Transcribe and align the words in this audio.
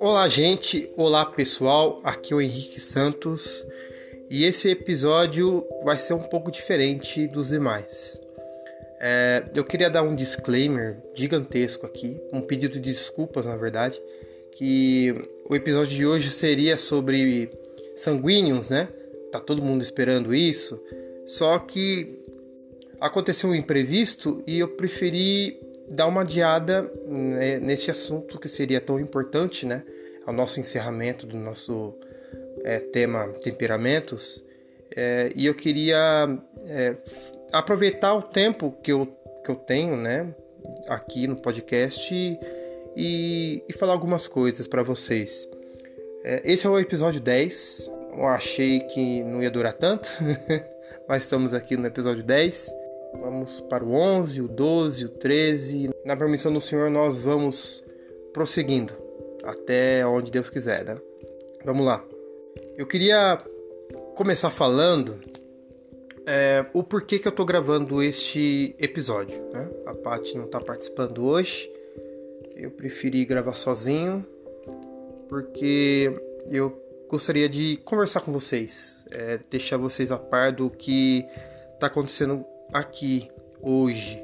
Olá, 0.00 0.28
gente. 0.28 0.90
Olá, 0.96 1.24
pessoal. 1.26 2.00
Aqui 2.02 2.32
é 2.32 2.36
o 2.36 2.40
Henrique 2.40 2.80
Santos 2.80 3.66
e 4.28 4.44
esse 4.44 4.68
episódio 4.70 5.64
vai 5.84 5.98
ser 5.98 6.14
um 6.14 6.22
pouco 6.22 6.50
diferente 6.50 7.28
dos 7.28 7.50
demais. 7.50 8.20
É, 9.00 9.44
eu 9.54 9.62
queria 9.62 9.88
dar 9.88 10.02
um 10.02 10.14
disclaimer 10.14 11.02
gigantesco 11.14 11.86
aqui, 11.86 12.20
um 12.32 12.40
pedido 12.40 12.74
de 12.74 12.80
desculpas, 12.80 13.46
na 13.46 13.56
verdade, 13.56 14.02
que 14.52 15.14
o 15.48 15.54
episódio 15.54 15.96
de 15.96 16.06
hoje 16.06 16.30
seria 16.30 16.76
sobre 16.76 17.50
sanguíneos, 17.94 18.70
né? 18.70 18.88
Tá 19.30 19.38
todo 19.38 19.62
mundo 19.62 19.82
esperando 19.82 20.34
isso. 20.34 20.82
Só 21.26 21.58
que 21.58 22.25
aconteceu 23.00 23.50
um 23.50 23.54
imprevisto 23.54 24.42
e 24.46 24.58
eu 24.58 24.68
preferi 24.68 25.60
dar 25.88 26.06
uma 26.06 26.22
adiada 26.22 26.90
né, 27.06 27.58
nesse 27.58 27.90
assunto 27.90 28.38
que 28.38 28.48
seria 28.48 28.80
tão 28.80 28.98
importante, 28.98 29.66
né? 29.66 29.82
Ao 30.24 30.32
nosso 30.32 30.58
encerramento 30.58 31.26
do 31.26 31.36
nosso 31.36 31.94
é, 32.64 32.80
tema 32.80 33.28
temperamentos. 33.40 34.44
É, 34.94 35.30
e 35.34 35.46
eu 35.46 35.54
queria 35.54 36.38
é, 36.64 36.96
aproveitar 37.52 38.14
o 38.14 38.22
tempo 38.22 38.74
que 38.82 38.92
eu, 38.92 39.06
que 39.44 39.50
eu 39.50 39.56
tenho, 39.56 39.96
né? 39.96 40.34
Aqui 40.88 41.26
no 41.28 41.36
podcast 41.36 42.12
e, 42.96 43.62
e 43.68 43.72
falar 43.72 43.92
algumas 43.92 44.26
coisas 44.26 44.66
para 44.66 44.82
vocês. 44.82 45.48
É, 46.24 46.42
esse 46.44 46.66
é 46.66 46.70
o 46.70 46.78
episódio 46.78 47.20
10. 47.20 47.90
Eu 48.12 48.26
achei 48.26 48.80
que 48.80 49.22
não 49.22 49.42
ia 49.42 49.50
durar 49.50 49.74
tanto, 49.74 50.08
mas 51.06 51.22
estamos 51.22 51.54
aqui 51.54 51.76
no 51.76 51.86
episódio 51.86 52.24
10. 52.24 52.85
Vamos 53.14 53.60
para 53.60 53.84
o 53.84 53.92
11, 53.92 54.42
o 54.42 54.48
12, 54.48 55.04
o 55.06 55.08
13. 55.08 55.90
Na 56.04 56.16
permissão 56.16 56.52
do 56.52 56.60
Senhor, 56.60 56.90
nós 56.90 57.20
vamos 57.20 57.84
prosseguindo 58.32 58.94
até 59.44 60.06
onde 60.06 60.30
Deus 60.30 60.50
quiser, 60.50 60.84
né? 60.84 60.96
Vamos 61.64 61.86
lá. 61.86 62.04
Eu 62.76 62.86
queria 62.86 63.42
começar 64.14 64.50
falando 64.50 65.18
é, 66.26 66.66
o 66.72 66.82
porquê 66.82 67.18
que 67.18 67.28
eu 67.28 67.32
tô 67.32 67.44
gravando 67.44 68.02
este 68.02 68.74
episódio, 68.78 69.40
né? 69.52 69.70
A 69.86 69.94
Paty 69.94 70.36
não 70.36 70.46
está 70.46 70.60
participando 70.60 71.24
hoje. 71.24 71.70
Eu 72.54 72.70
preferi 72.70 73.24
gravar 73.24 73.52
sozinho 73.52 74.26
porque 75.28 76.12
eu 76.50 76.82
gostaria 77.08 77.48
de 77.48 77.76
conversar 77.78 78.20
com 78.20 78.32
vocês, 78.32 79.04
é, 79.12 79.38
deixar 79.50 79.76
vocês 79.76 80.10
a 80.10 80.18
par 80.18 80.52
do 80.52 80.68
que 80.68 81.24
está 81.74 81.86
acontecendo 81.86 82.44
aqui 82.72 83.30
hoje, 83.60 84.22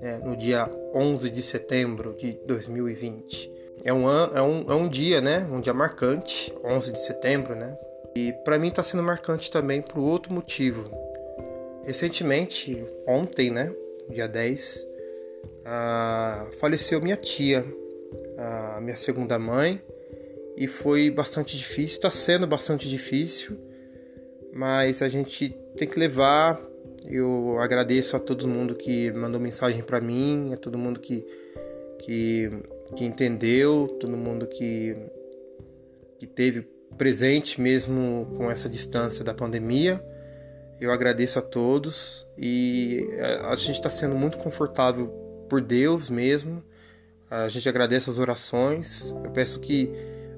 né, 0.00 0.20
no 0.24 0.36
dia 0.36 0.68
11 0.94 1.30
de 1.30 1.42
setembro 1.42 2.14
de 2.18 2.38
2020. 2.46 3.50
É 3.84 3.92
um, 3.92 4.08
é, 4.08 4.42
um, 4.42 4.70
é 4.70 4.74
um 4.74 4.88
dia, 4.88 5.20
né? 5.20 5.46
Um 5.50 5.60
dia 5.60 5.74
marcante, 5.74 6.52
11 6.64 6.92
de 6.92 7.00
setembro, 7.00 7.54
né? 7.54 7.76
E 8.14 8.32
para 8.44 8.58
mim 8.58 8.68
está 8.68 8.82
sendo 8.82 9.02
marcante 9.02 9.50
também 9.50 9.82
por 9.82 9.98
outro 9.98 10.32
motivo. 10.32 10.90
Recentemente, 11.84 12.84
ontem, 13.06 13.50
né? 13.50 13.74
Dia 14.08 14.28
10, 14.28 14.86
ah, 15.64 16.46
faleceu 16.60 17.00
minha 17.00 17.16
tia, 17.16 17.64
a 18.36 18.80
minha 18.80 18.96
segunda 18.96 19.38
mãe, 19.38 19.80
e 20.56 20.68
foi 20.68 21.10
bastante 21.10 21.56
difícil, 21.56 21.96
está 21.96 22.10
sendo 22.10 22.46
bastante 22.46 22.88
difícil, 22.88 23.58
mas 24.52 25.02
a 25.02 25.08
gente 25.08 25.56
tem 25.76 25.88
que 25.88 25.98
levar 25.98 26.60
eu 27.08 27.58
agradeço 27.60 28.16
a 28.16 28.20
todo 28.20 28.46
mundo 28.46 28.74
que 28.74 29.10
mandou 29.12 29.40
mensagem 29.40 29.82
para 29.82 30.00
mim, 30.00 30.52
a 30.52 30.56
todo 30.56 30.78
mundo 30.78 31.00
que, 31.00 31.26
que, 31.98 32.50
que 32.96 33.04
entendeu, 33.04 33.86
todo 34.00 34.16
mundo 34.16 34.46
que, 34.46 34.96
que 36.18 36.26
teve 36.26 36.62
presente 36.96 37.60
mesmo 37.60 38.30
com 38.36 38.50
essa 38.50 38.68
distância 38.68 39.24
da 39.24 39.34
pandemia. 39.34 40.02
Eu 40.80 40.90
agradeço 40.90 41.38
a 41.38 41.42
todos 41.42 42.26
e 42.36 43.08
a 43.44 43.54
gente 43.54 43.76
está 43.76 43.88
sendo 43.88 44.16
muito 44.16 44.38
confortável 44.38 45.06
por 45.48 45.60
Deus 45.60 46.10
mesmo. 46.10 46.62
A 47.30 47.48
gente 47.48 47.68
agradece 47.68 48.10
as 48.10 48.18
orações. 48.18 49.14
Eu 49.24 49.30
peço 49.30 49.60
que 49.60 49.90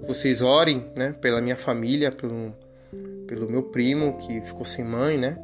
vocês 0.07 0.43
orem 0.43 0.93
né, 0.97 1.13
pela 1.21 1.41
minha 1.41 1.57
família, 1.57 2.13
pelo, 2.13 2.55
pelo 3.27 3.51
meu 3.51 3.63
primo 3.63 4.19
que 4.19 4.41
ficou 4.43 4.65
sem 4.65 4.85
mãe, 4.85 5.17
né? 5.17 5.39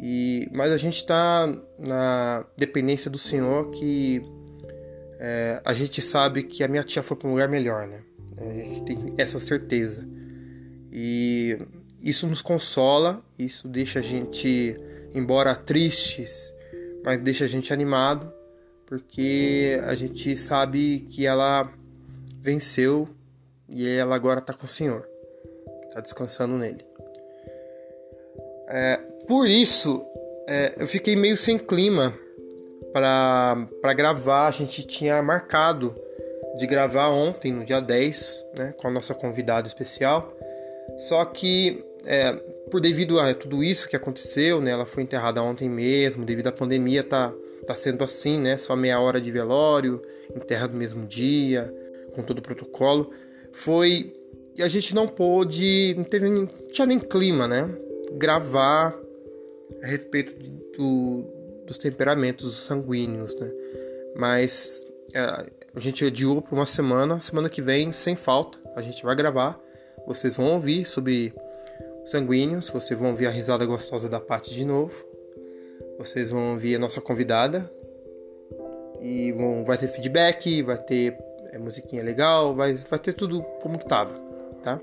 E, 0.00 0.48
mas 0.52 0.72
a 0.72 0.78
gente 0.78 0.96
está 0.96 1.46
na 1.78 2.44
dependência 2.56 3.10
do 3.10 3.18
Senhor 3.18 3.70
que 3.70 4.22
é, 5.18 5.60
a 5.64 5.72
gente 5.72 6.02
sabe 6.02 6.42
que 6.42 6.62
a 6.62 6.68
minha 6.68 6.82
tia 6.82 7.02
foi 7.02 7.16
para 7.16 7.28
um 7.28 7.32
lugar 7.32 7.48
melhor, 7.48 7.86
né? 7.86 8.02
A 8.36 8.52
gente 8.52 8.82
tem 8.82 9.14
essa 9.16 9.38
certeza. 9.38 10.06
E 10.92 11.56
isso 12.02 12.26
nos 12.26 12.42
consola, 12.42 13.24
isso 13.38 13.66
deixa 13.66 14.00
a 14.00 14.02
gente, 14.02 14.76
embora 15.14 15.54
tristes, 15.54 16.52
mas 17.02 17.18
deixa 17.20 17.44
a 17.44 17.48
gente 17.48 17.72
animado, 17.72 18.32
porque 18.86 19.80
a 19.84 19.94
gente 19.94 20.36
sabe 20.36 21.06
que 21.08 21.26
ela 21.26 21.72
venceu 22.40 23.08
e 23.68 23.88
ela 23.88 24.14
agora 24.14 24.40
está 24.40 24.52
com 24.52 24.66
o 24.66 24.68
Senhor, 24.68 25.08
está 25.88 26.00
descansando 26.00 26.58
nele. 26.58 26.84
É, 28.68 29.00
por 29.26 29.48
isso, 29.48 30.04
é, 30.48 30.74
eu 30.78 30.86
fiquei 30.86 31.16
meio 31.16 31.36
sem 31.36 31.58
clima 31.58 32.14
para 32.92 33.92
gravar. 33.96 34.48
A 34.48 34.50
gente 34.50 34.86
tinha 34.86 35.22
marcado 35.22 35.94
de 36.56 36.66
gravar 36.66 37.08
ontem, 37.08 37.52
no 37.52 37.64
dia 37.64 37.80
10, 37.80 38.46
né, 38.56 38.74
com 38.76 38.86
a 38.86 38.90
nossa 38.90 39.14
convidada 39.14 39.66
especial. 39.66 40.36
Só 40.96 41.24
que, 41.24 41.84
é, 42.04 42.32
por 42.70 42.80
devido 42.80 43.18
a 43.18 43.34
tudo 43.34 43.64
isso 43.64 43.88
que 43.88 43.96
aconteceu, 43.96 44.60
né, 44.60 44.70
ela 44.70 44.86
foi 44.86 45.02
enterrada 45.02 45.42
ontem 45.42 45.68
mesmo, 45.68 46.24
devido 46.24 46.46
à 46.48 46.52
pandemia, 46.52 47.02
tá, 47.02 47.32
tá 47.66 47.74
sendo 47.74 48.04
assim, 48.04 48.38
né? 48.38 48.56
Só 48.56 48.76
meia 48.76 49.00
hora 49.00 49.20
de 49.20 49.30
velório, 49.32 50.00
enterra 50.34 50.68
no 50.68 50.74
mesmo 50.74 51.06
dia, 51.06 51.72
com 52.14 52.22
todo 52.22 52.38
o 52.38 52.42
protocolo. 52.42 53.10
Foi. 53.52 54.12
E 54.56 54.62
a 54.62 54.68
gente 54.68 54.94
não 54.94 55.08
pôde, 55.08 55.94
não 55.96 56.04
teve 56.04 56.28
não 56.28 56.46
tinha 56.72 56.86
nem 56.86 57.00
clima, 57.00 57.48
né? 57.48 57.68
Gravar 58.12 58.96
a 59.82 59.86
respeito 59.86 60.34
do, 60.76 61.24
dos 61.66 61.78
temperamentos 61.78 62.56
sanguíneos, 62.64 63.34
né? 63.36 63.50
Mas 64.16 64.84
é, 65.12 65.20
a 65.74 65.80
gente 65.80 66.04
adiou 66.04 66.40
por 66.40 66.54
uma 66.54 66.66
semana, 66.66 67.18
semana 67.20 67.48
que 67.48 67.60
vem, 67.60 67.92
sem 67.92 68.14
falta, 68.14 68.58
a 68.76 68.82
gente 68.82 69.04
vai 69.04 69.14
gravar. 69.14 69.60
Vocês 70.06 70.36
vão 70.36 70.52
ouvir 70.52 70.84
sobre 70.84 71.34
sanguíneos, 72.04 72.68
vocês 72.68 72.98
vão 72.98 73.10
ouvir 73.10 73.26
a 73.26 73.30
risada 73.30 73.64
gostosa 73.64 74.08
da 74.08 74.20
parte 74.20 74.54
de 74.54 74.64
novo. 74.64 75.04
Vocês 75.98 76.30
vão 76.30 76.52
ouvir 76.52 76.76
a 76.76 76.78
nossa 76.78 77.00
convidada 77.00 77.70
e 79.00 79.32
vão, 79.32 79.64
vai 79.64 79.78
ter 79.78 79.88
feedback, 79.88 80.62
vai 80.62 80.78
ter 80.78 81.16
é, 81.52 81.58
musiquinha 81.58 82.02
legal, 82.02 82.54
vai, 82.54 82.74
vai 82.74 82.98
ter 82.98 83.12
tudo 83.12 83.42
como 83.62 83.76
estava, 83.76 84.14
tá? 84.62 84.80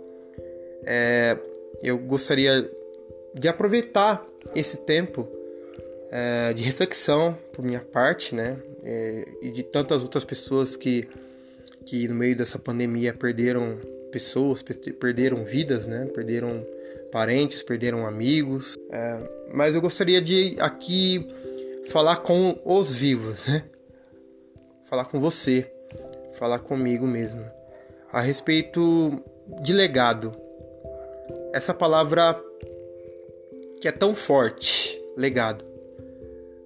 É, 0.83 1.37
eu 1.81 1.97
gostaria 1.97 2.69
de 3.33 3.47
aproveitar 3.47 4.25
esse 4.55 4.79
tempo 4.81 5.27
é, 6.11 6.53
de 6.53 6.63
reflexão 6.63 7.37
por 7.53 7.63
minha 7.63 7.79
parte, 7.79 8.35
né? 8.35 8.57
É, 8.83 9.27
e 9.41 9.51
de 9.51 9.63
tantas 9.63 10.03
outras 10.03 10.23
pessoas 10.23 10.75
que, 10.75 11.07
que 11.85 12.07
no 12.07 12.15
meio 12.15 12.35
dessa 12.35 12.59
pandemia 12.59 13.13
perderam 13.13 13.77
pessoas, 14.11 14.61
perderam 14.99 15.43
vidas, 15.45 15.87
né? 15.87 16.05
Perderam 16.13 16.65
parentes, 17.11 17.63
perderam 17.63 18.05
amigos. 18.05 18.77
É, 18.91 19.17
mas 19.53 19.75
eu 19.75 19.81
gostaria 19.81 20.21
de 20.21 20.55
aqui 20.59 21.27
falar 21.87 22.17
com 22.17 22.59
os 22.65 22.95
vivos, 22.95 23.47
né? 23.47 23.63
Falar 24.85 25.05
com 25.05 25.21
você, 25.21 25.71
falar 26.33 26.59
comigo 26.59 27.07
mesmo 27.07 27.45
a 28.11 28.19
respeito 28.19 29.23
de 29.61 29.73
legado. 29.73 30.33
Essa 31.53 31.73
palavra 31.73 32.39
que 33.81 33.87
é 33.87 33.91
tão 33.91 34.13
forte, 34.13 35.01
legado. 35.17 35.65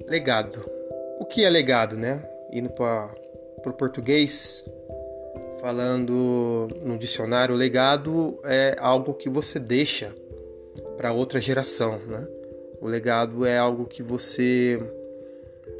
Legado. 0.06 0.70
O 1.18 1.26
que 1.26 1.46
é 1.46 1.50
legado, 1.50 1.96
né? 1.96 2.22
Indo 2.52 2.70
para 2.70 3.16
o 3.66 3.72
português, 3.72 4.66
falando 5.62 6.68
no 6.82 6.98
dicionário, 6.98 7.56
legado 7.56 8.38
é 8.44 8.76
algo 8.78 9.14
que 9.14 9.30
você 9.30 9.58
deixa 9.60 10.14
para 10.98 11.14
outra 11.14 11.40
geração, 11.40 12.00
né? 12.06 12.28
O 12.82 12.88
legado 12.88 13.46
é 13.46 13.58
algo 13.58 13.86
que 13.86 14.04
você 14.04 14.78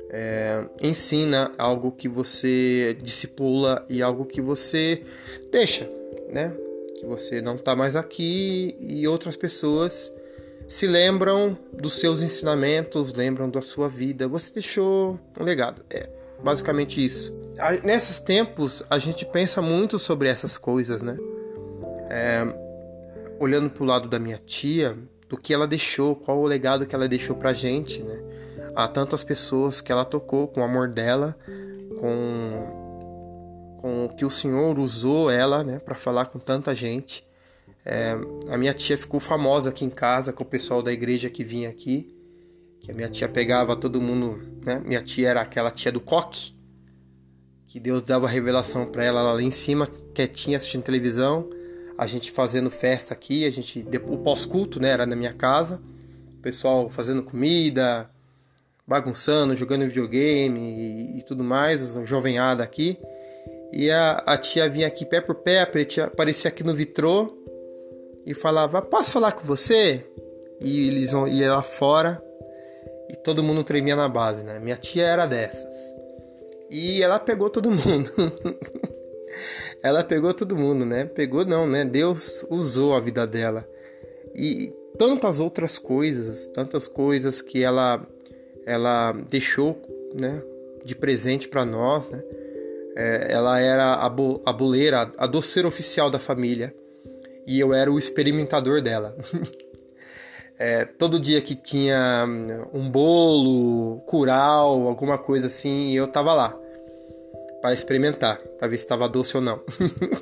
é, 0.10 0.64
ensina, 0.82 1.52
algo 1.58 1.92
que 1.92 2.08
você 2.08 2.98
discipula 3.02 3.86
e 3.90 4.02
algo 4.02 4.26
que 4.26 4.40
você 4.40 5.02
deixa, 5.52 5.90
né? 6.32 6.56
Que 6.98 7.06
você 7.06 7.42
não 7.42 7.56
está 7.56 7.76
mais 7.76 7.98
aqui 7.98 8.78
e 8.80 9.06
outras 9.06 9.36
pessoas 9.36 10.14
se 10.68 10.88
lembram 10.88 11.58
dos 11.74 12.00
seus 12.00 12.22
ensinamentos, 12.22 13.14
lembram 13.14 13.50
da 13.50 13.62
sua 13.62 13.88
vida. 13.88 14.28
Você 14.28 14.54
deixou 14.54 15.20
um 15.40 15.44
legado. 15.44 15.84
É 15.90 16.10
basicamente 16.44 17.04
isso. 17.04 17.34
Nesses 17.84 18.20
tempos, 18.20 18.84
a 18.90 19.00
gente 19.00 19.26
pensa 19.26 19.62
muito 19.62 19.98
sobre 19.98 20.28
essas 20.28 20.58
coisas, 20.58 21.02
né? 21.02 21.18
É, 22.10 22.46
olhando 23.40 23.70
para 23.70 23.84
o 23.84 23.86
lado 23.86 24.08
da 24.10 24.20
minha 24.20 24.40
tia, 24.46 24.96
do 25.30 25.38
que 25.38 25.54
ela 25.54 25.66
deixou, 25.66 26.16
qual 26.16 26.40
o 26.40 26.46
legado 26.46 26.86
que 26.86 26.96
ela 26.96 27.08
deixou 27.08 27.36
pra 27.36 27.54
gente, 27.54 28.04
né? 28.04 28.14
Há 28.76 28.88
tantas 28.88 29.24
pessoas 29.24 29.80
que 29.80 29.92
ela 29.92 30.04
tocou 30.04 30.48
com 30.48 30.60
o 30.60 30.64
amor 30.64 30.90
dela, 30.90 31.36
com, 32.00 33.78
com 33.82 34.06
o 34.06 34.10
que 34.10 34.26
o 34.26 34.30
Senhor 34.30 34.78
usou 34.78 35.32
ela, 35.32 35.64
né, 35.64 35.80
para 35.80 35.96
falar 35.96 36.26
com 36.26 36.38
tanta 36.40 36.76
gente. 36.76 37.26
É, 37.86 38.18
a 38.50 38.58
minha 38.58 38.74
tia 38.74 38.98
ficou 38.98 39.20
famosa 39.20 39.70
aqui 39.70 39.86
em 39.86 39.90
casa 39.92 40.34
com 40.34 40.44
o 40.44 40.46
pessoal 40.46 40.82
da 40.82 40.92
igreja 40.92 41.30
que 41.30 41.44
vinha 41.44 41.70
aqui, 41.70 42.12
que 42.80 42.90
a 42.90 42.96
minha 42.96 43.08
tia 43.08 43.30
pegava 43.30 43.76
todo 43.76 44.02
mundo, 44.02 44.42
né? 44.66 44.82
Minha 44.84 45.04
tia 45.04 45.30
era 45.30 45.42
aquela 45.42 45.70
tia 45.70 45.92
do 45.92 46.00
coque, 46.00 46.56
que 47.68 47.80
Deus 47.80 48.02
dava 48.02 48.28
revelação 48.28 48.88
para 48.88 49.04
ela 49.04 49.22
lá 49.22 49.42
em 49.42 49.52
cima, 49.52 49.88
quietinha 50.16 50.58
assistindo 50.58 50.82
televisão, 50.82 51.48
a 51.96 52.08
gente 52.08 52.32
fazendo 52.32 52.72
festa 52.72 53.14
aqui, 53.14 53.46
a 53.46 53.52
gente 53.52 53.86
o 54.10 54.18
pós-culto, 54.18 54.80
né, 54.80 54.90
era 54.90 55.06
na 55.06 55.16
minha 55.16 55.34
casa, 55.34 55.80
o 56.34 56.42
pessoal 56.42 56.90
fazendo 56.90 57.22
comida, 57.22 58.10
bagunçando, 58.88 59.56
jogando 59.56 59.86
videogame 59.86 60.60
e, 60.60 61.20
e 61.20 61.24
tudo 61.24 61.44
mais, 61.44 62.00
jovenhada 62.04 62.64
aqui. 62.64 62.98
E 63.72 63.92
a, 63.92 64.24
a, 64.26 64.38
tia 64.38 64.70
vinha 64.70 64.88
aqui 64.88 65.06
pé 65.06 65.22
por 65.22 65.36
pé, 65.36 65.62
aparecia 65.62 66.50
aqui 66.50 66.64
no 66.64 66.74
vitrô 66.74 67.45
e 68.26 68.34
falava: 68.34 68.82
Posso 68.82 69.12
falar 69.12 69.32
com 69.34 69.46
você? 69.46 70.04
E 70.60 70.88
eles 70.88 71.12
iam 71.12 71.28
lá 71.50 71.62
fora 71.62 72.22
e 73.10 73.16
todo 73.16 73.44
mundo 73.44 73.64
tremia 73.64 73.96
na 73.96 74.10
base, 74.10 74.44
né? 74.44 74.58
Minha 74.60 74.78
tia 74.78 75.04
era 75.04 75.26
dessas. 75.26 75.94
E 76.70 77.04
ela 77.04 77.20
pegou 77.20 77.50
todo 77.50 77.70
mundo. 77.70 78.12
ela 79.84 80.04
pegou 80.04 80.34
todo 80.34 80.56
mundo, 80.56 80.86
né? 80.86 81.06
Pegou 81.06 81.46
não, 81.46 81.68
né? 81.68 81.86
Deus 81.86 82.46
usou 82.50 82.96
a 82.96 83.00
vida 83.00 83.28
dela. 83.28 83.68
E 84.34 84.74
tantas 84.98 85.40
outras 85.40 85.78
coisas, 85.78 86.48
tantas 86.48 86.88
coisas 86.88 87.42
que 87.42 87.64
ela 87.64 88.06
ela 88.66 89.12
deixou, 89.30 89.80
né, 90.20 90.42
de 90.84 90.96
presente 90.96 91.48
para 91.48 91.64
nós, 91.64 92.10
né? 92.10 92.24
É, 92.98 93.28
ela 93.30 93.60
era 93.60 93.94
a, 93.94 94.10
bo, 94.10 94.42
a 94.44 94.52
boleira, 94.52 95.12
a 95.18 95.28
doceira 95.28 95.68
oficial 95.68 96.10
da 96.10 96.18
família 96.18 96.74
e 97.46 97.60
eu 97.60 97.74
era 97.74 97.92
o 97.92 98.00
experimentador 98.00 98.82
dela. 98.82 99.16
é, 100.58 100.86
todo 100.86 101.20
dia 101.20 101.42
que 101.42 101.56
tinha 101.56 102.26
um 102.74 102.90
bolo, 102.90 104.02
curau, 104.08 104.88
alguma 104.88 105.18
coisa 105.18 105.48
assim, 105.48 105.92
eu 105.94 106.08
tava 106.08 106.34
lá 106.34 106.58
para 107.62 107.74
experimentar, 107.74 108.38
para 108.60 108.68
ver 108.68 108.78
se 108.78 108.84
estava 108.84 109.10
doce 109.10 109.36
ou 109.36 109.42
não. 109.42 109.60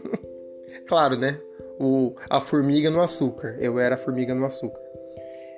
claro, 0.88 1.18
né? 1.18 1.38
O, 1.80 2.16
a 2.30 2.40
formiga 2.40 2.90
no 2.90 3.02
açúcar. 3.02 3.58
Eu 3.60 3.80
era 3.80 3.96
a 3.96 3.98
formiga 3.98 4.34
no 4.34 4.46
açúcar. 4.46 4.80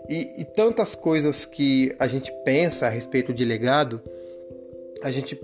E, 0.09 0.41
e 0.41 0.45
tantas 0.45 0.95
coisas 0.95 1.45
que 1.45 1.95
a 1.99 2.07
gente 2.07 2.31
pensa 2.43 2.87
a 2.87 2.89
respeito 2.89 3.33
de 3.33 3.45
legado, 3.45 4.01
a 5.03 5.11
gente 5.11 5.39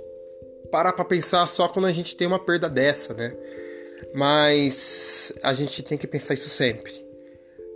para 0.72 0.92
para 0.94 1.06
pensar 1.06 1.46
só 1.48 1.68
quando 1.68 1.86
a 1.86 1.92
gente 1.92 2.16
tem 2.16 2.26
uma 2.26 2.40
perda 2.40 2.70
dessa, 2.70 3.14
né? 3.14 3.36
Mas 4.14 5.34
a 5.42 5.54
gente 5.54 5.84
tem 5.84 5.98
que 5.98 6.08
pensar 6.08 6.34
isso 6.34 6.50
sempre. 6.50 7.06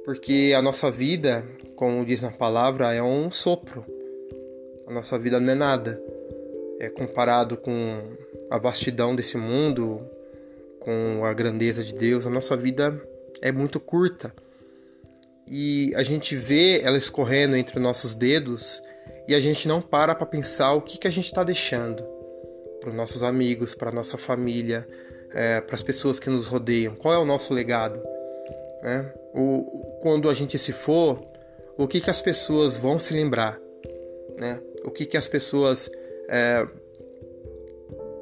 Porque 0.03 0.53
a 0.55 0.61
nossa 0.61 0.91
vida, 0.91 1.43
como 1.75 2.05
diz 2.05 2.21
na 2.21 2.31
palavra, 2.31 2.93
é 2.93 3.01
um 3.01 3.31
sopro. 3.31 3.85
A 4.85 4.93
nossa 4.93 5.17
vida 5.17 5.39
não 5.39 5.51
é 5.51 5.55
nada. 5.55 6.01
É 6.79 6.89
comparado 6.89 7.57
com 7.57 8.01
a 8.49 8.57
vastidão 8.57 9.15
desse 9.15 9.37
mundo, 9.37 10.01
com 10.79 11.25
a 11.25 11.33
grandeza 11.33 11.83
de 11.83 11.93
Deus, 11.93 12.27
a 12.27 12.29
nossa 12.29 12.55
vida 12.55 13.01
é 13.41 13.51
muito 13.51 13.79
curta. 13.79 14.31
E 15.47 15.93
a 15.95 16.03
gente 16.03 16.35
vê 16.35 16.81
ela 16.81 16.97
escorrendo 16.97 17.55
entre 17.55 17.77
os 17.77 17.81
nossos 17.81 18.15
dedos 18.15 18.83
e 19.27 19.33
a 19.33 19.39
gente 19.39 19.67
não 19.67 19.81
para 19.81 20.13
para 20.13 20.25
pensar 20.25 20.73
o 20.73 20.81
que, 20.81 20.99
que 20.99 21.07
a 21.07 21.11
gente 21.11 21.25
está 21.25 21.43
deixando 21.43 22.03
para 22.79 22.89
os 22.89 22.95
nossos 22.95 23.23
amigos, 23.23 23.73
para 23.73 23.91
nossa 23.91 24.17
família, 24.17 24.87
é, 25.35 25.59
para 25.59 25.75
as 25.75 25.83
pessoas 25.83 26.19
que 26.19 26.29
nos 26.29 26.47
rodeiam? 26.47 26.95
Qual 26.95 27.13
é 27.13 27.17
o 27.17 27.25
nosso 27.25 27.53
legado? 27.53 28.01
Né? 28.81 29.13
O, 29.33 29.99
quando 30.01 30.29
a 30.29 30.33
gente 30.33 30.57
se 30.57 30.71
for, 30.71 31.19
o 31.77 31.87
que, 31.87 31.99
que 31.99 32.09
as 32.09 32.21
pessoas 32.21 32.77
vão 32.77 32.97
se 32.97 33.13
lembrar? 33.13 33.59
Né? 34.37 34.59
O 34.85 34.91
que, 34.91 35.05
que 35.05 35.17
as 35.17 35.27
pessoas 35.27 35.91
é, 36.29 36.65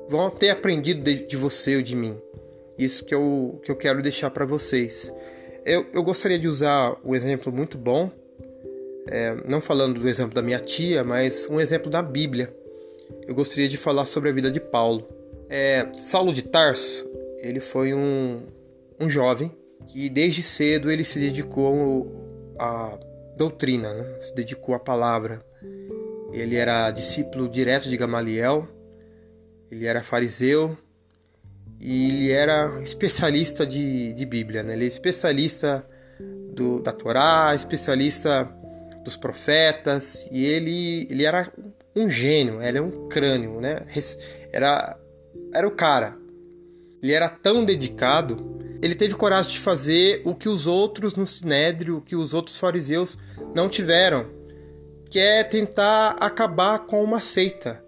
vão 0.09 0.29
ter 0.31 0.49
aprendido 0.49 1.01
de, 1.01 1.27
de, 1.27 1.37
você 1.37 1.75
ou 1.75 1.81
de 1.83 1.95
mim? 1.95 2.17
Isso 2.77 3.05
que 3.05 3.13
eu, 3.13 3.61
que 3.63 3.69
eu 3.69 3.75
quero 3.75 4.01
deixar 4.01 4.31
para 4.31 4.45
vocês. 4.45 5.13
Eu, 5.63 5.85
eu 5.93 6.01
gostaria 6.01 6.39
de 6.39 6.47
usar 6.47 6.97
um 7.05 7.15
exemplo 7.15 7.53
muito 7.53 7.77
bom, 7.77 8.11
é, 9.07 9.35
não 9.47 9.61
falando 9.61 9.99
do 9.99 10.09
exemplo 10.09 10.33
da 10.33 10.41
minha 10.41 10.59
tia, 10.59 11.03
mas 11.03 11.47
um 11.49 11.59
exemplo 11.59 11.91
da 11.91 12.01
Bíblia. 12.01 12.53
Eu 13.27 13.35
gostaria 13.35 13.69
de 13.69 13.77
falar 13.77 14.05
sobre 14.05 14.29
a 14.29 14.33
vida 14.33 14.49
de 14.49 14.59
Paulo. 14.59 15.07
É, 15.49 15.87
Saulo 15.99 16.33
de 16.33 16.41
Tarso, 16.41 17.05
ele 17.37 17.59
foi 17.59 17.93
um, 17.93 18.41
um 18.99 19.09
jovem 19.09 19.51
que 19.87 20.09
desde 20.09 20.41
cedo 20.41 20.89
ele 20.89 21.03
se 21.03 21.19
dedicou 21.19 22.55
à 22.57 22.97
doutrina, 23.37 23.93
né? 23.93 24.17
se 24.19 24.33
dedicou 24.33 24.75
à 24.75 24.79
palavra. 24.79 25.43
Ele 26.31 26.55
era 26.55 26.89
discípulo 26.89 27.47
direto 27.47 27.89
de 27.89 27.97
Gamaliel, 27.97 28.67
ele 29.69 29.85
era 29.85 30.01
fariseu 30.01 30.77
e 31.79 32.07
ele 32.09 32.31
era 32.31 32.81
especialista 32.81 33.65
de, 33.65 34.13
de 34.13 34.25
Bíblia. 34.25 34.63
Né? 34.63 34.73
Ele 34.73 34.85
é 34.85 34.87
especialista 34.87 35.85
do, 36.53 36.79
da 36.79 36.91
Torá, 36.91 37.53
especialista 37.55 38.49
dos 39.03 39.17
profetas 39.17 40.27
e 40.31 40.45
ele, 40.45 41.07
ele 41.09 41.25
era 41.25 41.51
um 41.95 42.09
gênio, 42.09 42.61
ele 42.61 42.77
é 42.77 42.81
um 42.81 43.07
crânio, 43.07 43.59
né? 43.59 43.81
Era 44.51 44.97
era 45.53 45.67
o 45.67 45.71
cara. 45.71 46.17
Ele 47.01 47.13
era 47.13 47.29
tão 47.29 47.63
dedicado, 47.63 48.59
ele 48.81 48.95
teve 48.95 49.15
coragem 49.15 49.51
de 49.51 49.59
fazer 49.59 50.21
o 50.25 50.33
que 50.33 50.49
os 50.49 50.67
outros 50.67 51.15
no 51.15 51.27
Sinédrio, 51.27 51.97
o 51.97 52.01
que 52.01 52.15
os 52.15 52.33
outros 52.33 52.57
fariseus 52.57 53.17
não 53.53 53.69
tiveram, 53.69 54.25
que 55.09 55.19
é 55.19 55.43
tentar 55.43 56.17
acabar 56.19 56.79
com 56.79 57.03
uma 57.03 57.19
seita 57.19 57.83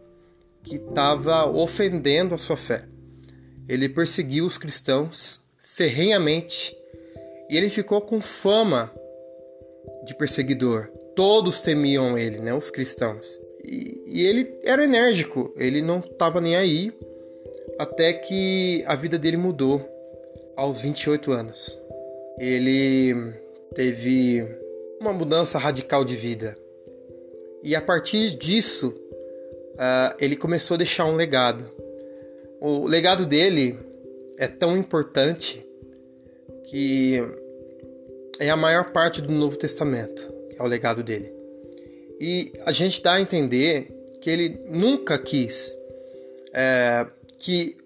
que 0.64 0.76
estava 0.76 1.46
ofendendo 1.48 2.36
a 2.36 2.38
sua 2.38 2.58
fé. 2.58 2.86
Ele 3.68 3.90
perseguiu 3.90 4.46
os 4.46 4.58
cristãos 4.58 5.42
ferrenhamente 5.62 6.76
e 7.50 7.58
ele 7.58 7.70
ficou 7.70 8.02
com 8.02 8.22
fama 8.22 8.94
de 10.06 10.16
perseguidor. 10.16 10.88
Todos 11.16 11.62
temiam 11.62 12.18
ele, 12.18 12.40
né, 12.40 12.54
os 12.54 12.70
cristãos. 12.70 13.40
E, 13.64 14.04
e 14.06 14.22
ele 14.26 14.60
era 14.64 14.84
enérgico, 14.84 15.54
ele 15.58 15.82
não 15.82 16.00
estava 16.00 16.40
nem 16.40 16.56
aí 16.56 16.94
até 17.78 18.14
que 18.14 18.84
a 18.88 18.96
vida 18.96 19.18
dele 19.18 19.38
mudou 19.38 19.84
aos 20.56 20.82
28 20.82 21.32
anos. 21.32 21.82
Ele 22.38 23.34
teve 23.74 24.46
uma 25.00 25.14
mudança 25.14 25.58
radical 25.58 26.04
de 26.04 26.16
vida. 26.16 26.58
E 27.64 27.76
a 27.76 27.82
partir 27.82 28.36
disso, 28.38 28.90
uh, 28.90 30.16
ele 30.20 30.36
começou 30.36 30.76
a 30.76 30.78
deixar 30.78 31.06
um 31.06 31.16
legado. 31.16 31.70
O 32.60 32.86
legado 32.86 33.26
dele 33.26 33.78
é 34.38 34.48
tão 34.48 34.78
importante 34.78 35.66
que 36.66 37.22
é 38.40 38.50
a 38.50 38.58
maior 38.58 38.92
parte 38.92 39.22
do 39.22 39.32
Novo 39.32 39.58
Testamento, 39.58 40.32
é 40.58 40.64
o 40.64 40.68
legado 40.68 41.04
dele. 41.04 41.34
E 42.20 42.52
a 42.66 42.72
gente 42.72 43.02
dá 43.02 43.14
a 43.14 43.22
entender 43.22 43.88
que 44.22 44.30
ele 44.30 44.62
nunca 44.70 45.18
quis 45.18 45.78
é, 46.54 47.06
que 47.40 47.78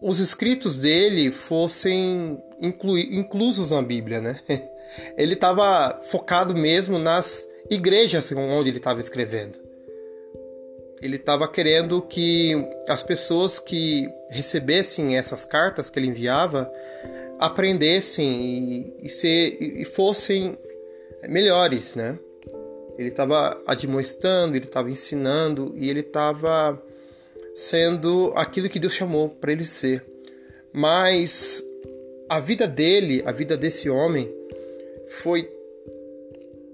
os 0.00 0.18
escritos 0.18 0.76
dele 0.76 1.32
fossem 1.32 2.38
inclu 2.60 2.98
inclusos 2.98 3.70
na 3.70 3.82
Bíblia, 3.82 4.20
né? 4.20 4.40
Ele 5.16 5.32
estava 5.34 6.00
focado 6.04 6.54
mesmo 6.54 6.98
nas 6.98 7.48
igrejas 7.70 8.30
onde 8.32 8.68
ele 8.68 8.76
estava 8.76 9.00
escrevendo. 9.00 9.58
Ele 11.00 11.16
estava 11.16 11.48
querendo 11.48 12.00
que 12.02 12.52
as 12.88 13.02
pessoas 13.02 13.58
que 13.58 14.06
recebessem 14.30 15.16
essas 15.16 15.44
cartas 15.44 15.90
que 15.90 15.98
ele 15.98 16.08
enviava 16.08 16.70
aprendessem 17.38 18.94
e, 19.02 19.06
e, 19.06 19.82
e 19.82 19.84
fossem 19.84 20.56
melhores, 21.28 21.94
né? 21.94 22.18
Ele 22.96 23.08
estava 23.08 23.60
admoestando, 23.66 24.56
ele 24.56 24.66
estava 24.66 24.90
ensinando 24.90 25.74
e 25.76 25.90
ele 25.90 26.00
estava 26.00 26.80
sendo 27.54 28.32
aquilo 28.34 28.68
que 28.68 28.80
Deus 28.80 28.92
chamou 28.92 29.28
para 29.28 29.52
ele 29.52 29.64
ser. 29.64 30.04
Mas 30.72 31.62
a 32.28 32.40
vida 32.40 32.66
dele, 32.66 33.22
a 33.24 33.32
vida 33.32 33.56
desse 33.56 33.88
homem, 33.88 34.34
foi 35.08 35.48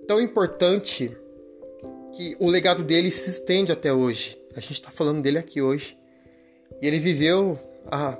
tão 0.07 0.21
importante 0.21 1.15
que 2.17 2.37
o 2.41 2.49
legado 2.49 2.83
dele 2.83 3.11
se 3.11 3.31
estende 3.31 3.71
até 3.71 3.93
hoje. 3.93 4.41
A 4.57 4.61
gente 4.61 4.75
está 4.75 4.91
falando 4.91 5.23
dele 5.23 5.39
aqui 5.39 5.61
hoje. 5.61 5.97
E 6.81 6.87
ele 6.87 6.99
viveu 6.99 7.59
há 7.87 8.19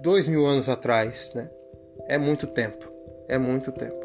dois 0.00 0.26
mil 0.26 0.46
anos 0.46 0.68
atrás, 0.68 1.32
né? 1.34 1.50
É 2.06 2.18
muito 2.18 2.46
tempo. 2.46 2.90
É 3.28 3.38
muito 3.38 3.70
tempo. 3.70 4.00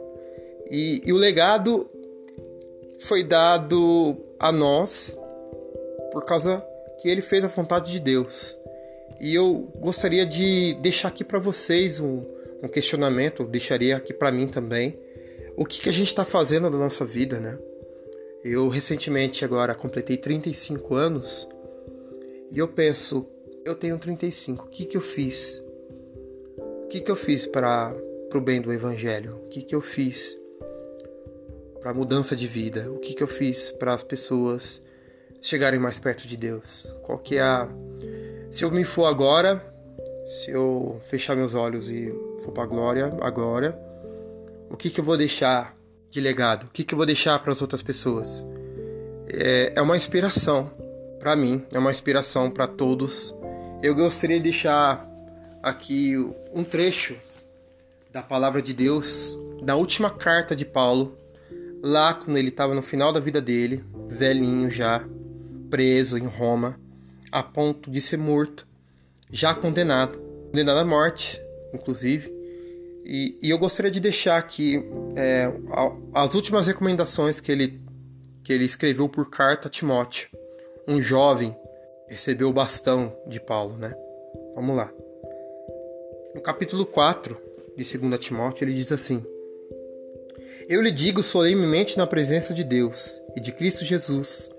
E, 0.69 1.01
e 1.05 1.13
o 1.13 1.17
legado 1.17 1.89
foi 2.99 3.23
dado 3.23 4.17
a 4.39 4.51
nós 4.51 5.17
por 6.11 6.25
causa 6.25 6.63
que 6.99 7.09
ele 7.09 7.21
fez 7.21 7.43
a 7.43 7.47
vontade 7.47 7.91
de 7.91 7.99
Deus. 7.99 8.57
E 9.19 9.33
eu 9.33 9.69
gostaria 9.77 10.25
de 10.25 10.73
deixar 10.81 11.07
aqui 11.07 11.23
para 11.23 11.39
vocês 11.39 11.99
um, 11.99 12.23
um 12.61 12.67
questionamento, 12.67 13.43
deixaria 13.45 13.97
aqui 13.97 14.13
para 14.13 14.31
mim 14.31 14.47
também. 14.47 14.99
O 15.55 15.65
que, 15.65 15.81
que 15.81 15.89
a 15.89 15.93
gente 15.93 16.07
está 16.07 16.25
fazendo 16.25 16.69
na 16.69 16.77
nossa 16.77 17.05
vida, 17.05 17.39
né? 17.39 17.57
Eu 18.43 18.67
recentemente 18.67 19.43
agora 19.43 19.73
completei 19.73 20.17
35 20.17 20.93
anos 20.93 21.49
e 22.51 22.59
eu 22.59 22.67
penso, 22.67 23.27
eu 23.65 23.73
tenho 23.73 23.97
35, 23.97 24.65
o 24.65 24.69
que, 24.69 24.85
que 24.85 24.95
eu 24.95 25.01
fiz? 25.01 25.63
O 26.83 26.87
que, 26.87 27.01
que 27.01 27.09
eu 27.09 27.15
fiz 27.15 27.47
para 27.47 27.95
o 28.33 28.39
bem 28.39 28.61
do 28.61 28.71
Evangelho? 28.71 29.41
O 29.43 29.49
que, 29.49 29.63
que 29.63 29.73
eu 29.73 29.81
fiz 29.81 30.37
para 31.79 31.91
a 31.91 31.93
mudança 31.93 32.35
de 32.35 32.47
vida? 32.47 32.91
O 32.91 32.99
que, 32.99 33.13
que 33.13 33.23
eu 33.23 33.27
fiz 33.27 33.71
para 33.71 33.93
as 33.93 34.03
pessoas 34.03 34.83
chegarem 35.45 35.79
mais 35.79 35.99
perto 35.99 36.27
de 36.27 36.35
Deus? 36.35 36.95
Qual 37.03 37.19
que 37.19 37.37
é 37.37 37.41
a... 37.41 37.69
Se 38.49 38.65
eu 38.65 38.71
me 38.71 38.83
for 38.83 39.05
agora, 39.05 39.63
se 40.25 40.49
eu 40.49 40.99
fechar 41.05 41.35
meus 41.35 41.53
olhos 41.53 41.91
e 41.91 42.09
for 42.39 42.51
para 42.51 42.63
a 42.63 42.67
glória 42.67 43.05
agora, 43.21 43.79
o 44.69 44.75
que, 44.75 44.89
que 44.89 44.99
eu 44.99 45.03
vou 45.03 45.15
deixar 45.15 45.77
de 46.09 46.19
legado? 46.19 46.63
O 46.63 46.69
que, 46.69 46.83
que 46.83 46.95
eu 46.95 46.97
vou 46.97 47.05
deixar 47.05 47.37
para 47.39 47.51
as 47.51 47.61
outras 47.61 47.83
pessoas? 47.83 48.45
É, 49.27 49.73
é 49.75 49.81
uma 49.81 49.95
inspiração 49.95 50.71
para 51.19 51.35
mim, 51.35 51.63
é 51.71 51.77
uma 51.77 51.91
inspiração 51.91 52.49
para 52.49 52.65
todos. 52.65 53.35
Eu 53.83 53.93
gostaria 53.93 54.37
de 54.37 54.43
deixar 54.43 55.07
aqui 55.61 56.15
um 56.53 56.63
trecho 56.63 57.19
da 58.11 58.23
palavra 58.23 58.63
de 58.63 58.73
Deus, 58.73 59.37
da 59.61 59.75
última 59.75 60.09
carta 60.09 60.55
de 60.55 60.65
Paulo, 60.65 61.15
lá 61.83 62.15
quando 62.15 62.37
ele 62.37 62.49
estava 62.49 62.73
no 62.73 62.81
final 62.81 63.13
da 63.13 63.19
vida 63.19 63.39
dele, 63.39 63.83
velhinho 64.07 64.71
já, 64.71 65.05
preso 65.75 66.17
em 66.17 66.25
Roma, 66.25 66.79
a 67.29 67.43
ponto 67.43 67.91
de 67.91 67.99
ser 67.99 68.15
morto, 68.15 68.65
já 69.29 69.53
condenado, 69.53 70.17
condenado 70.49 70.79
à 70.79 70.85
morte, 70.85 71.41
inclusive. 71.73 72.33
E, 73.03 73.37
e 73.41 73.49
eu 73.49 73.59
gostaria 73.59 73.91
de 73.91 73.99
deixar 73.99 74.37
aqui 74.37 74.81
é, 75.17 75.51
as 76.13 76.33
últimas 76.33 76.65
recomendações 76.65 77.41
que 77.41 77.51
ele, 77.51 77.81
que 78.41 78.53
ele 78.53 78.63
escreveu 78.63 79.09
por 79.09 79.29
carta 79.29 79.67
a 79.67 79.69
Timóteo. 79.69 80.29
Um 80.87 81.01
jovem 81.01 81.53
recebeu 82.07 82.47
o 82.47 82.53
bastão 82.53 83.13
de 83.27 83.41
Paulo, 83.41 83.77
né? 83.77 83.93
Vamos 84.55 84.77
lá. 84.77 84.89
No 86.33 86.41
capítulo 86.41 86.85
4 86.85 87.37
de 87.75 87.97
2 87.97 88.17
Timóteo, 88.17 88.63
ele 88.63 88.75
diz 88.75 88.93
assim: 88.93 89.21
Eu 90.69 90.81
lhe 90.81 90.91
digo 90.91 91.21
solenemente 91.21 91.97
na 91.97 92.07
presença 92.07 92.53
de 92.53 92.63
Deus 92.63 93.19
e 93.35 93.41
de 93.41 93.51
Cristo 93.51 93.83
Jesus, 93.83 94.49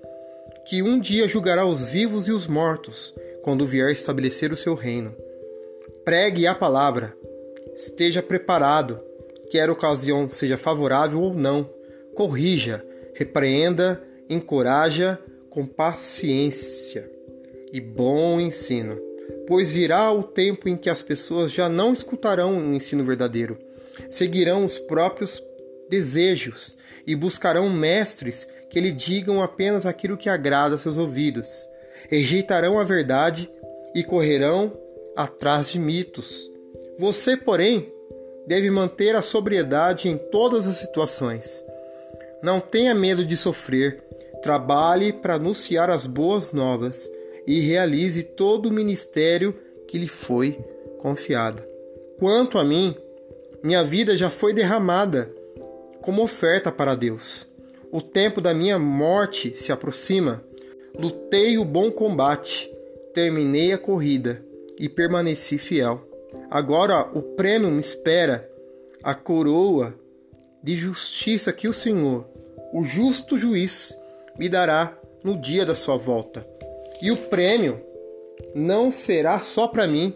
que 0.69 0.83
um 0.83 0.99
dia 0.99 1.29
julgará 1.29 1.65
os 1.65 1.91
vivos 1.91 2.29
e 2.29 2.33
os 2.33 2.47
mortos, 2.47 3.15
quando 3.43 3.67
vier 3.67 3.91
estabelecer 3.91 4.53
o 4.53 4.57
seu 4.57 4.75
reino. 4.75 5.15
Pregue 6.05 6.47
a 6.47 6.55
palavra, 6.55 7.17
Esteja 7.77 8.23
preparado, 8.23 8.99
quer 9.51 9.69
a 9.69 9.73
ocasião 9.73 10.31
seja 10.33 10.57
favorável 10.57 11.21
ou 11.21 11.35
não. 11.35 11.69
Corrija, 12.15 12.83
repreenda, 13.13 14.03
encoraja 14.31 15.19
com 15.51 15.67
paciência 15.67 17.11
e 17.71 17.79
bom 17.79 18.41
ensino, 18.41 18.99
pois 19.47 19.69
virá 19.69 20.11
o 20.11 20.23
tempo 20.23 20.71
em 20.71 20.77
que 20.77 20.89
as 20.89 21.03
pessoas 21.03 21.53
já 21.53 21.69
não 21.69 21.93
escutarão 21.93 22.59
o 22.59 22.75
ensino 22.75 23.05
verdadeiro, 23.05 23.59
seguirão 24.09 24.65
os 24.65 24.79
próprios 24.79 25.45
desejos 25.88 26.76
e 27.07 27.14
buscarão 27.14 27.71
mestres 27.71 28.47
que 28.71 28.81
lhe 28.81 28.93
digam 28.93 29.43
apenas 29.43 29.87
aquilo 29.87 30.16
que 30.16 30.28
agrada 30.28 30.75
a 30.75 30.78
seus 30.78 30.97
ouvidos. 30.97 31.69
Rejeitarão 32.09 32.78
a 32.78 32.85
verdade 32.85 33.50
e 33.95 34.05
correrão 34.05 34.76
atrás 35.16 35.71
de 35.71 35.78
mitos 35.78 36.50
você, 36.99 37.37
porém, 37.37 37.93
deve 38.47 38.71
manter 38.71 39.14
a 39.14 39.21
sobriedade 39.21 40.09
em 40.09 40.16
todas 40.16 40.66
as 40.66 40.76
situações. 40.76 41.62
Não 42.43 42.59
tenha 42.59 42.95
medo 42.95 43.23
de 43.23 43.37
sofrer, 43.37 44.02
trabalhe 44.43 45.12
para 45.12 45.35
anunciar 45.35 45.90
as 45.90 46.07
boas 46.07 46.52
novas 46.52 47.11
e 47.47 47.61
realize 47.61 48.23
todo 48.23 48.66
o 48.66 48.73
ministério 48.73 49.55
que 49.87 49.99
lhe 49.99 50.09
foi 50.09 50.52
confiado. 50.99 51.62
Quanto 52.19 52.59
a 52.59 52.64
mim, 52.64 52.97
minha 53.62 53.85
vida 53.85 54.16
já 54.16 54.31
foi 54.31 54.55
derramada 54.55 55.31
como 56.07 56.23
oferta 56.23 56.71
para 56.71 56.95
Deus. 56.95 57.49
O 57.91 58.01
tempo 58.01 58.41
da 58.41 58.55
minha 58.55 58.79
morte 58.79 59.57
se 59.57 59.73
aproxima. 59.73 60.41
Lutei 60.97 61.59
o 61.59 61.65
bom 61.65 61.91
combate, 61.91 62.71
terminei 63.13 63.73
a 63.73 63.79
corrida 63.79 64.41
e 64.79 64.89
permaneci 64.89 65.59
fiel. 65.59 66.09
Agora 66.49 67.11
o 67.13 67.21
prêmio 67.21 67.73
me 67.73 67.81
espera, 67.81 68.49
a 69.03 69.17
coroa 69.17 69.99
de 70.63 70.77
justiça 70.77 71.53
que 71.53 71.67
o 71.67 71.73
Senhor, 71.73 72.25
o 72.73 72.85
justo 72.85 73.37
juiz, 73.37 73.99
me 74.39 74.49
dará 74.49 74.97
no 75.25 75.37
dia 75.37 75.67
da 75.67 75.75
sua 75.75 75.97
volta. 75.97 76.47
E 77.03 77.11
o 77.11 77.17
prêmio 77.17 77.83
não 78.55 78.93
será 78.93 79.41
só 79.41 79.67
para 79.67 79.89
mim, 79.89 80.15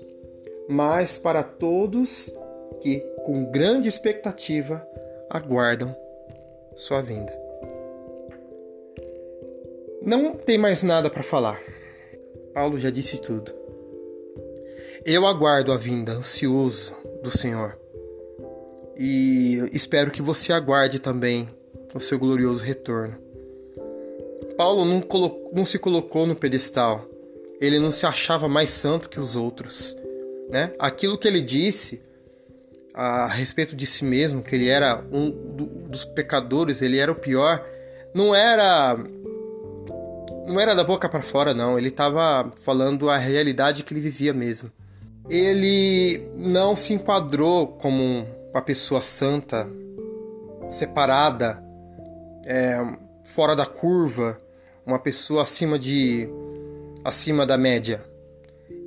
mas 0.69 1.19
para 1.19 1.43
todos 1.43 2.33
que, 2.81 3.01
com 3.25 3.51
grande 3.51 3.89
expectativa, 3.89 4.87
aguardam 5.31 5.97
sua 6.77 7.01
vinda. 7.01 7.33
Não 10.03 10.35
tem 10.35 10.59
mais 10.59 10.83
nada 10.83 11.09
para 11.09 11.23
falar. 11.23 11.61
Paulo 12.53 12.79
já 12.81 12.91
disse 12.91 13.21
tudo. 13.21 13.55
Eu 15.07 15.25
aguardo 15.25 15.73
a 15.73 15.77
vinda 15.77 16.13
ansioso 16.13 16.93
do 17.23 17.31
Senhor. 17.31 17.79
E 18.97 19.71
espero 19.73 20.11
que 20.11 20.21
você 20.21 20.53
aguarde 20.53 20.99
também 20.99 21.49
o 21.95 22.01
seu 22.01 22.19
glorioso 22.19 22.65
retorno. 22.65 23.17
Paulo 24.57 24.85
não, 24.85 25.01
colocou, 25.01 25.53
não 25.55 25.65
se 25.65 25.79
colocou 25.79 26.27
no 26.27 26.35
pedestal. 26.35 27.07
Ele 27.61 27.79
não 27.79 27.93
se 27.93 28.05
achava 28.05 28.49
mais 28.49 28.71
santo 28.71 29.09
que 29.09 29.21
os 29.21 29.37
outros. 29.37 29.97
Né? 30.51 30.73
Aquilo 30.79 31.17
que 31.17 31.29
ele 31.29 31.41
disse 31.41 32.03
a 32.95 33.27
respeito 33.27 33.77
de 33.77 33.87
si 33.87 34.05
mesmo, 34.05 34.43
que 34.43 34.55
ele 34.55 34.69
era 34.69 35.05
um 35.13 35.31
dos 35.89 36.05
pecadores, 36.05 36.83
ele 36.83 36.99
era 36.99 37.11
o 37.11 37.15
pior, 37.15 37.65
não 38.15 38.35
era 38.35 38.97
não 40.47 40.59
era 40.59 40.75
da 40.75 40.83
boca 40.83 41.09
para 41.09 41.23
fora 41.23 41.55
não, 41.55 41.79
ele 41.79 41.89
estava 41.89 42.51
falando 42.57 43.09
a 43.09 43.17
realidade 43.17 43.85
que 43.85 43.95
ele 43.95 44.01
vivia 44.01 44.33
mesmo 44.33 44.73
ele 45.31 46.29
não 46.37 46.75
se 46.75 46.93
enquadrou 46.93 47.69
como 47.69 48.27
uma 48.53 48.61
pessoa 48.61 49.01
santa, 49.01 49.69
separada, 50.69 51.63
é, 52.45 52.77
fora 53.23 53.55
da 53.55 53.65
curva, 53.65 54.41
uma 54.85 54.99
pessoa 54.99 55.45
acima 55.45 55.79
de 55.79 56.29
acima 57.05 57.47
da 57.47 57.57
média. 57.57 58.05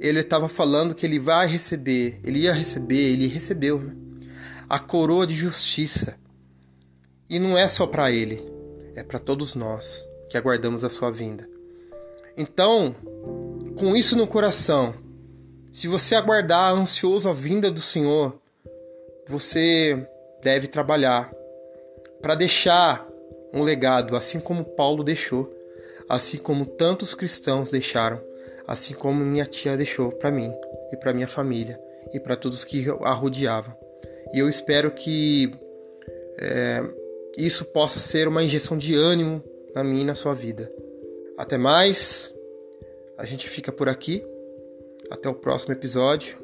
Ele 0.04 0.20
estava 0.20 0.50
falando 0.50 0.94
que 0.94 1.06
ele 1.06 1.18
vai 1.18 1.48
receber, 1.48 2.20
ele 2.26 2.40
ia 2.40 2.52
receber, 2.52 3.14
ele 3.14 3.26
recebeu 3.26 3.80
né? 3.80 3.96
a 4.68 4.78
coroa 4.78 5.26
de 5.26 5.34
justiça. 5.34 6.18
E 7.30 7.40
não 7.40 7.58
é 7.58 7.70
só 7.70 7.88
para 7.88 8.12
ele, 8.12 8.44
é 8.96 9.02
para 9.02 9.18
todos 9.18 9.56
nós 9.56 10.06
que 10.30 10.38
aguardamos 10.38 10.84
a 10.84 10.90
sua 10.90 11.10
vinda. 11.10 11.48
Então, 12.36 12.94
com 13.78 13.96
isso 13.96 14.18
no 14.18 14.28
coração, 14.28 14.94
se 15.72 15.88
você 15.88 16.16
aguardar 16.16 16.74
ansioso 16.74 17.30
a 17.30 17.34
vinda 17.34 17.72
do 17.72 17.80
Senhor, 17.80 18.38
você 19.26 20.06
deve 20.42 20.68
trabalhar 20.68 21.32
para 22.22 22.36
deixar 22.36 23.08
um 23.54 23.64
legado, 23.64 24.18
assim 24.18 24.42
como 24.42 24.66
Paulo 24.66 25.02
deixou, 25.02 25.50
assim 26.10 26.38
como 26.38 26.66
tantos 26.66 27.16
cristãos 27.16 27.72
deixaram, 27.72 28.22
assim 28.68 28.94
como 28.94 29.24
minha 29.26 29.46
tia 29.46 29.78
deixou 29.78 30.12
para 30.12 30.32
mim 30.32 30.52
e 30.92 30.98
para 30.98 31.14
minha 31.14 31.28
família 31.28 31.80
e 32.14 32.20
para 32.20 32.36
todos 32.36 32.64
que 32.64 32.86
a 33.02 33.12
rodeavam. 33.14 33.76
E 34.34 34.40
eu 34.40 34.50
espero 34.50 34.92
que 34.92 35.52
é, 36.40 36.82
isso 37.38 37.66
possa 37.66 38.00
ser 38.00 38.28
uma 38.28 38.44
injeção 38.44 38.78
de 38.78 38.96
ânimo 38.96 39.44
na 39.76 39.84
minha 39.84 40.02
e 40.02 40.06
na 40.06 40.16
sua 40.16 40.34
vida. 40.34 40.72
Até 41.38 41.58
mais, 41.58 42.34
a 43.18 43.26
gente 43.26 43.50
fica 43.50 43.72
por 43.72 43.90
aqui. 43.90 44.24
Até 45.10 45.30
o 45.30 45.34
próximo 45.34 45.74
episódio 45.74 46.38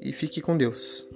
e 0.00 0.12
fique 0.12 0.40
com 0.40 0.56
Deus. 0.56 1.08